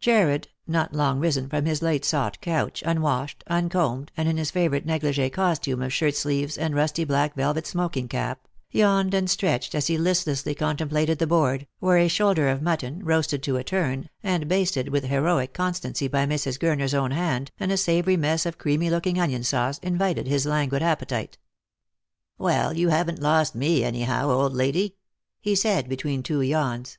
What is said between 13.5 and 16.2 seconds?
a turn, and basted with heroic constancy